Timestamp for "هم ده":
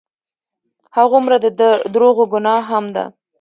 2.69-3.05